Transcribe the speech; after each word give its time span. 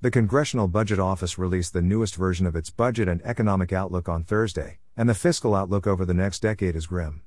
The 0.00 0.12
Congressional 0.12 0.68
Budget 0.68 1.00
Office 1.00 1.38
released 1.38 1.72
the 1.72 1.82
newest 1.82 2.14
version 2.14 2.46
of 2.46 2.54
its 2.54 2.70
budget 2.70 3.08
and 3.08 3.20
economic 3.22 3.72
outlook 3.72 4.08
on 4.08 4.22
Thursday, 4.22 4.78
and 4.96 5.08
the 5.08 5.14
fiscal 5.14 5.56
outlook 5.56 5.88
over 5.88 6.04
the 6.04 6.14
next 6.14 6.40
decade 6.40 6.76
is 6.76 6.86
grim. 6.86 7.22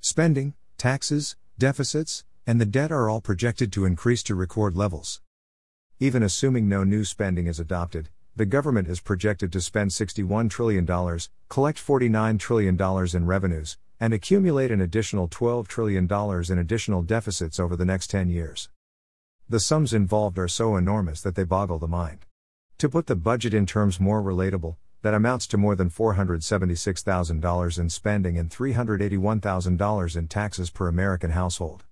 Spending, 0.00 0.54
taxes, 0.76 1.36
deficits, 1.56 2.24
and 2.48 2.60
the 2.60 2.66
debt 2.66 2.90
are 2.90 3.08
all 3.08 3.20
projected 3.20 3.72
to 3.72 3.84
increase 3.84 4.24
to 4.24 4.34
record 4.34 4.74
levels. 4.74 5.20
Even 6.00 6.24
assuming 6.24 6.68
no 6.68 6.82
new 6.82 7.04
spending 7.04 7.46
is 7.46 7.60
adopted, 7.60 8.08
the 8.34 8.44
government 8.44 8.88
is 8.88 8.98
projected 8.98 9.52
to 9.52 9.60
spend 9.60 9.92
$61 9.92 10.50
trillion, 10.50 10.84
collect 11.48 11.78
$49 11.78 12.40
trillion 12.40 12.76
in 13.14 13.26
revenues, 13.26 13.78
and 14.00 14.12
accumulate 14.12 14.72
an 14.72 14.80
additional 14.80 15.28
$12 15.28 15.68
trillion 15.68 16.08
in 16.50 16.58
additional 16.58 17.02
deficits 17.02 17.60
over 17.60 17.76
the 17.76 17.84
next 17.84 18.08
10 18.08 18.30
years. 18.30 18.68
The 19.46 19.60
sums 19.60 19.92
involved 19.92 20.38
are 20.38 20.48
so 20.48 20.76
enormous 20.76 21.20
that 21.20 21.34
they 21.34 21.44
boggle 21.44 21.78
the 21.78 21.86
mind. 21.86 22.24
To 22.78 22.88
put 22.88 23.06
the 23.06 23.14
budget 23.14 23.52
in 23.52 23.66
terms 23.66 24.00
more 24.00 24.22
relatable, 24.22 24.76
that 25.02 25.12
amounts 25.12 25.46
to 25.48 25.58
more 25.58 25.76
than 25.76 25.90
$476,000 25.90 27.78
in 27.78 27.90
spending 27.90 28.38
and 28.38 28.48
$381,000 28.48 30.16
in 30.16 30.28
taxes 30.28 30.70
per 30.70 30.88
American 30.88 31.32
household. 31.32 31.84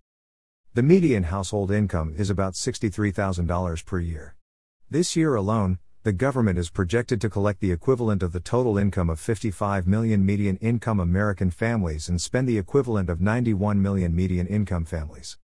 The 0.73 0.83
median 0.83 1.25
household 1.25 1.71
income 1.71 2.15
is 2.17 2.31
about 2.31 2.55
$63,000 2.55 3.85
per 3.85 3.99
year. 3.99 4.35
This 4.91 5.15
year 5.15 5.35
alone, 5.35 5.79
the 6.05 6.15
government 6.15 6.59
is 6.59 6.71
projected 6.71 7.21
to 7.21 7.29
collect 7.29 7.61
the 7.61 7.71
equivalent 7.71 8.23
of 8.23 8.33
the 8.33 8.41
total 8.41 8.79
income 8.79 9.11
of 9.11 9.21
55 9.21 9.87
million 9.87 10.25
median 10.25 10.57
income 10.57 10.99
American 10.99 11.51
families 11.51 12.09
and 12.09 12.19
spend 12.19 12.49
the 12.49 12.57
equivalent 12.57 13.11
of 13.11 13.21
91 13.21 13.83
million 13.83 14.17
median 14.17 14.47
income 14.47 14.87
families. 14.87 15.37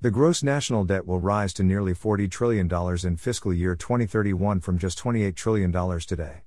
The 0.00 0.12
gross 0.12 0.44
national 0.44 0.84
debt 0.84 1.08
will 1.08 1.18
rise 1.18 1.52
to 1.54 1.64
nearly 1.64 1.92
$40 1.92 2.30
trillion 2.30 2.70
in 3.04 3.16
fiscal 3.16 3.52
year 3.52 3.74
2031 3.74 4.60
from 4.60 4.78
just 4.78 4.96
$28 5.00 5.34
trillion 5.34 5.72
today. 5.72 6.42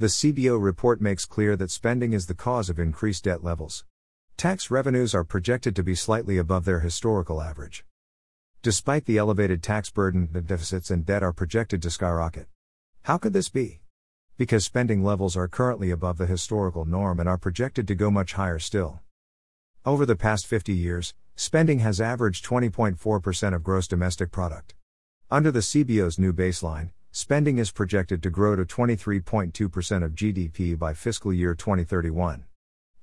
The 0.00 0.08
CBO 0.08 0.60
report 0.60 1.00
makes 1.00 1.24
clear 1.24 1.54
that 1.54 1.70
spending 1.70 2.12
is 2.12 2.26
the 2.26 2.34
cause 2.34 2.68
of 2.68 2.80
increased 2.80 3.22
debt 3.22 3.44
levels. 3.44 3.84
Tax 4.36 4.72
revenues 4.72 5.14
are 5.14 5.22
projected 5.22 5.76
to 5.76 5.84
be 5.84 5.94
slightly 5.94 6.36
above 6.36 6.64
their 6.64 6.80
historical 6.80 7.40
average. 7.40 7.84
Despite 8.60 9.04
the 9.04 9.18
elevated 9.18 9.62
tax 9.62 9.90
burden, 9.90 10.30
the 10.32 10.40
deficits 10.40 10.90
and 10.90 11.06
debt 11.06 11.22
are 11.22 11.32
projected 11.32 11.80
to 11.82 11.90
skyrocket. 11.90 12.48
How 13.02 13.18
could 13.18 13.34
this 13.34 13.50
be? 13.50 13.82
Because 14.36 14.64
spending 14.64 15.04
levels 15.04 15.36
are 15.36 15.46
currently 15.46 15.92
above 15.92 16.18
the 16.18 16.26
historical 16.26 16.84
norm 16.84 17.20
and 17.20 17.28
are 17.28 17.38
projected 17.38 17.86
to 17.86 17.94
go 17.94 18.10
much 18.10 18.32
higher 18.32 18.58
still. 18.58 18.98
Over 19.86 20.04
the 20.04 20.16
past 20.16 20.48
50 20.48 20.72
years, 20.72 21.14
Spending 21.36 21.80
has 21.80 22.00
averaged 22.00 22.44
20.4% 22.46 23.54
of 23.54 23.64
gross 23.64 23.88
domestic 23.88 24.30
product. 24.30 24.74
Under 25.32 25.50
the 25.50 25.60
CBO's 25.60 26.16
new 26.16 26.32
baseline, 26.32 26.90
spending 27.10 27.58
is 27.58 27.72
projected 27.72 28.22
to 28.22 28.30
grow 28.30 28.54
to 28.54 28.64
23.2% 28.64 30.04
of 30.04 30.14
GDP 30.14 30.78
by 30.78 30.94
fiscal 30.94 31.32
year 31.32 31.56
2031. 31.56 32.44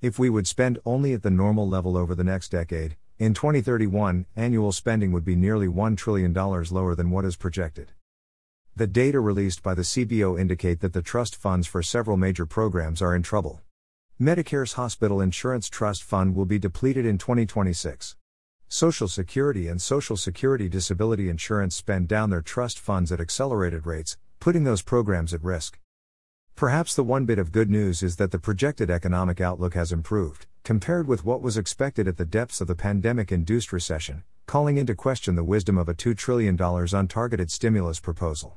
If 0.00 0.18
we 0.18 0.30
would 0.30 0.46
spend 0.46 0.78
only 0.86 1.12
at 1.12 1.22
the 1.22 1.30
normal 1.30 1.68
level 1.68 1.94
over 1.94 2.14
the 2.14 2.24
next 2.24 2.48
decade, 2.48 2.96
in 3.18 3.34
2031, 3.34 4.24
annual 4.34 4.72
spending 4.72 5.12
would 5.12 5.26
be 5.26 5.36
nearly 5.36 5.68
$1 5.68 5.96
trillion 5.98 6.32
lower 6.32 6.94
than 6.94 7.10
what 7.10 7.26
is 7.26 7.36
projected. 7.36 7.92
The 8.74 8.86
data 8.86 9.20
released 9.20 9.62
by 9.62 9.74
the 9.74 9.82
CBO 9.82 10.40
indicate 10.40 10.80
that 10.80 10.94
the 10.94 11.02
trust 11.02 11.36
funds 11.36 11.66
for 11.66 11.82
several 11.82 12.16
major 12.16 12.46
programs 12.46 13.02
are 13.02 13.14
in 13.14 13.22
trouble. 13.22 13.60
Medicare's 14.18 14.72
Hospital 14.72 15.20
Insurance 15.20 15.68
Trust 15.68 16.02
Fund 16.02 16.34
will 16.34 16.46
be 16.46 16.58
depleted 16.58 17.04
in 17.04 17.18
2026. 17.18 18.16
Social 18.74 19.06
Security 19.06 19.68
and 19.68 19.82
Social 19.82 20.16
Security 20.16 20.66
Disability 20.66 21.28
Insurance 21.28 21.76
spend 21.76 22.08
down 22.08 22.30
their 22.30 22.40
trust 22.40 22.80
funds 22.80 23.12
at 23.12 23.20
accelerated 23.20 23.84
rates, 23.84 24.16
putting 24.40 24.64
those 24.64 24.80
programs 24.80 25.34
at 25.34 25.44
risk. 25.44 25.78
Perhaps 26.56 26.94
the 26.94 27.04
one 27.04 27.26
bit 27.26 27.38
of 27.38 27.52
good 27.52 27.68
news 27.68 28.02
is 28.02 28.16
that 28.16 28.30
the 28.30 28.38
projected 28.38 28.88
economic 28.88 29.42
outlook 29.42 29.74
has 29.74 29.92
improved, 29.92 30.46
compared 30.64 31.06
with 31.06 31.22
what 31.22 31.42
was 31.42 31.58
expected 31.58 32.08
at 32.08 32.16
the 32.16 32.24
depths 32.24 32.62
of 32.62 32.66
the 32.66 32.74
pandemic 32.74 33.30
induced 33.30 33.74
recession, 33.74 34.22
calling 34.46 34.78
into 34.78 34.94
question 34.94 35.34
the 35.34 35.44
wisdom 35.44 35.76
of 35.76 35.90
a 35.90 35.94
$2 35.94 36.16
trillion 36.16 36.56
untargeted 36.56 37.50
stimulus 37.50 38.00
proposal. 38.00 38.56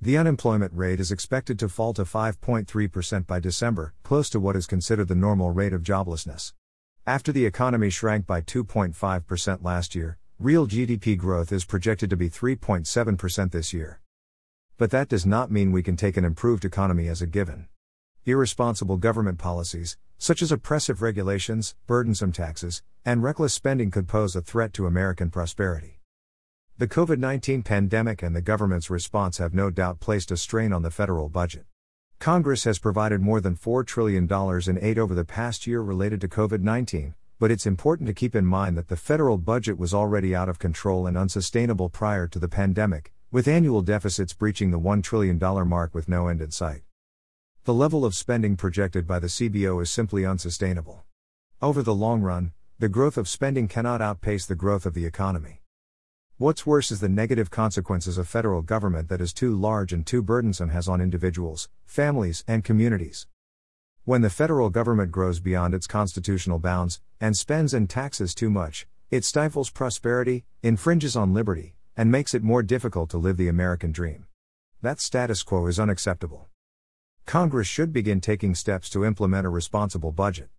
The 0.00 0.16
unemployment 0.16 0.72
rate 0.72 0.98
is 0.98 1.12
expected 1.12 1.58
to 1.58 1.68
fall 1.68 1.92
to 1.92 2.04
5.3% 2.04 3.26
by 3.26 3.40
December, 3.40 3.92
close 4.02 4.30
to 4.30 4.40
what 4.40 4.56
is 4.56 4.66
considered 4.66 5.08
the 5.08 5.14
normal 5.14 5.50
rate 5.50 5.74
of 5.74 5.82
joblessness. 5.82 6.54
After 7.08 7.30
the 7.30 7.46
economy 7.46 7.88
shrank 7.88 8.26
by 8.26 8.40
2.5% 8.40 9.62
last 9.62 9.94
year, 9.94 10.18
real 10.40 10.66
GDP 10.66 11.16
growth 11.16 11.52
is 11.52 11.64
projected 11.64 12.10
to 12.10 12.16
be 12.16 12.28
3.7% 12.28 13.52
this 13.52 13.72
year. 13.72 14.00
But 14.76 14.90
that 14.90 15.08
does 15.08 15.24
not 15.24 15.48
mean 15.48 15.70
we 15.70 15.84
can 15.84 15.96
take 15.96 16.16
an 16.16 16.24
improved 16.24 16.64
economy 16.64 17.06
as 17.06 17.22
a 17.22 17.28
given. 17.28 17.68
Irresponsible 18.24 18.96
government 18.96 19.38
policies, 19.38 19.96
such 20.18 20.42
as 20.42 20.50
oppressive 20.50 21.00
regulations, 21.00 21.76
burdensome 21.86 22.32
taxes, 22.32 22.82
and 23.04 23.22
reckless 23.22 23.54
spending, 23.54 23.92
could 23.92 24.08
pose 24.08 24.34
a 24.34 24.40
threat 24.40 24.72
to 24.72 24.88
American 24.88 25.30
prosperity. 25.30 26.00
The 26.76 26.88
COVID 26.88 27.20
19 27.20 27.62
pandemic 27.62 28.20
and 28.20 28.34
the 28.34 28.42
government's 28.42 28.90
response 28.90 29.38
have 29.38 29.54
no 29.54 29.70
doubt 29.70 30.00
placed 30.00 30.32
a 30.32 30.36
strain 30.36 30.72
on 30.72 30.82
the 30.82 30.90
federal 30.90 31.28
budget. 31.28 31.66
Congress 32.18 32.64
has 32.64 32.78
provided 32.78 33.20
more 33.20 33.40
than 33.40 33.54
$4 33.54 33.86
trillion 33.86 34.26
in 34.26 34.84
aid 34.84 34.98
over 34.98 35.14
the 35.14 35.24
past 35.24 35.66
year 35.66 35.80
related 35.80 36.20
to 36.22 36.28
COVID 36.28 36.60
19, 36.60 37.14
but 37.38 37.50
it's 37.50 37.66
important 37.66 38.06
to 38.08 38.14
keep 38.14 38.34
in 38.34 38.46
mind 38.46 38.76
that 38.76 38.88
the 38.88 38.96
federal 38.96 39.36
budget 39.36 39.78
was 39.78 39.92
already 39.92 40.34
out 40.34 40.48
of 40.48 40.58
control 40.58 41.06
and 41.06 41.16
unsustainable 41.16 41.88
prior 41.88 42.26
to 42.26 42.38
the 42.38 42.48
pandemic, 42.48 43.12
with 43.30 43.46
annual 43.46 43.82
deficits 43.82 44.32
breaching 44.32 44.70
the 44.70 44.80
$1 44.80 45.02
trillion 45.02 45.38
mark 45.68 45.94
with 45.94 46.08
no 46.08 46.28
end 46.28 46.40
in 46.40 46.50
sight. 46.50 46.82
The 47.64 47.74
level 47.74 48.04
of 48.04 48.14
spending 48.14 48.56
projected 48.56 49.06
by 49.06 49.18
the 49.18 49.26
CBO 49.26 49.82
is 49.82 49.90
simply 49.90 50.24
unsustainable. 50.24 51.04
Over 51.60 51.82
the 51.82 51.94
long 51.94 52.22
run, 52.22 52.52
the 52.78 52.88
growth 52.88 53.16
of 53.16 53.28
spending 53.28 53.68
cannot 53.68 54.00
outpace 54.00 54.46
the 54.46 54.54
growth 54.54 54.86
of 54.86 54.94
the 54.94 55.06
economy. 55.06 55.62
What's 56.38 56.66
worse 56.66 56.90
is 56.90 57.00
the 57.00 57.08
negative 57.08 57.50
consequences 57.50 58.18
of 58.18 58.28
federal 58.28 58.60
government 58.60 59.08
that 59.08 59.22
is 59.22 59.32
too 59.32 59.56
large 59.56 59.94
and 59.94 60.06
too 60.06 60.20
burdensome 60.20 60.68
has 60.68 60.86
on 60.86 61.00
individuals, 61.00 61.70
families, 61.86 62.44
and 62.46 62.62
communities. 62.62 63.26
When 64.04 64.20
the 64.20 64.28
federal 64.28 64.68
government 64.68 65.10
grows 65.10 65.40
beyond 65.40 65.72
its 65.72 65.86
constitutional 65.86 66.58
bounds, 66.58 67.00
and 67.22 67.34
spends 67.38 67.72
and 67.72 67.88
taxes 67.88 68.34
too 68.34 68.50
much, 68.50 68.86
it 69.10 69.24
stifles 69.24 69.70
prosperity, 69.70 70.44
infringes 70.62 71.16
on 71.16 71.32
liberty, 71.32 71.74
and 71.96 72.10
makes 72.10 72.34
it 72.34 72.42
more 72.42 72.62
difficult 72.62 73.08
to 73.10 73.16
live 73.16 73.38
the 73.38 73.48
American 73.48 73.90
dream. 73.90 74.26
That 74.82 75.00
status 75.00 75.42
quo 75.42 75.66
is 75.68 75.80
unacceptable. 75.80 76.50
Congress 77.24 77.66
should 77.66 77.94
begin 77.94 78.20
taking 78.20 78.54
steps 78.54 78.90
to 78.90 79.06
implement 79.06 79.46
a 79.46 79.48
responsible 79.48 80.12
budget. 80.12 80.50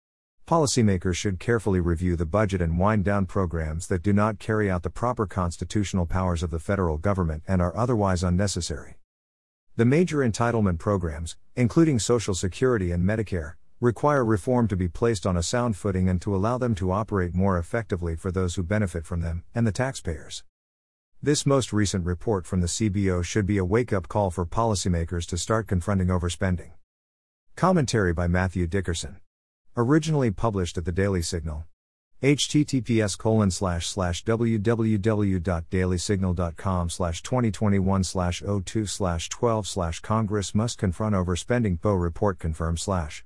Policymakers 0.47 1.15
should 1.15 1.41
carefully 1.41 1.81
review 1.81 2.15
the 2.15 2.25
budget 2.25 2.61
and 2.61 2.79
wind 2.79 3.03
down 3.03 3.25
programs 3.25 3.87
that 3.87 4.01
do 4.01 4.13
not 4.13 4.39
carry 4.39 4.71
out 4.71 4.81
the 4.81 4.89
proper 4.89 5.27
constitutional 5.27 6.05
powers 6.05 6.41
of 6.41 6.51
the 6.51 6.59
federal 6.59 6.97
government 6.97 7.43
and 7.49 7.61
are 7.61 7.75
otherwise 7.75 8.23
unnecessary. 8.23 8.95
The 9.75 9.83
major 9.83 10.19
entitlement 10.19 10.79
programs, 10.79 11.35
including 11.57 11.99
Social 11.99 12.33
Security 12.33 12.93
and 12.93 13.03
Medicare, 13.03 13.55
require 13.81 14.23
reform 14.23 14.69
to 14.69 14.77
be 14.77 14.87
placed 14.87 15.27
on 15.27 15.35
a 15.35 15.43
sound 15.43 15.75
footing 15.75 16.07
and 16.07 16.21
to 16.21 16.33
allow 16.33 16.57
them 16.57 16.75
to 16.75 16.93
operate 16.93 17.35
more 17.35 17.57
effectively 17.57 18.15
for 18.15 18.31
those 18.31 18.55
who 18.55 18.63
benefit 18.63 19.05
from 19.05 19.19
them 19.19 19.43
and 19.53 19.67
the 19.67 19.73
taxpayers. 19.73 20.45
This 21.21 21.45
most 21.45 21.73
recent 21.73 22.05
report 22.05 22.45
from 22.45 22.61
the 22.61 22.67
CBO 22.67 23.21
should 23.21 23.45
be 23.45 23.57
a 23.57 23.65
wake 23.65 23.91
up 23.91 24.07
call 24.07 24.31
for 24.31 24.45
policymakers 24.45 25.25
to 25.25 25.37
start 25.37 25.67
confronting 25.67 26.07
overspending. 26.07 26.71
Commentary 27.57 28.13
by 28.13 28.27
Matthew 28.27 28.65
Dickerson. 28.65 29.17
Originally 29.79 30.31
published 30.31 30.75
at 30.79 30.85
the 30.85 30.91
Daily 30.91 31.21
Signal. 31.21 31.63
https 32.23 33.15
www.dailysignal.com 34.25 36.89
slash 36.89 37.21
2021 37.21 38.03
slash 38.03 38.41
02 38.65 38.87
slash 38.87 39.29
12 39.29 39.67
slash 39.67 39.99
Congress 39.99 40.55
must 40.55 40.79
confront 40.79 41.13
overspending 41.13 41.79
Poe 41.79 41.93
report 41.93 42.39
confirmed 42.39 42.79
slash 42.79 43.23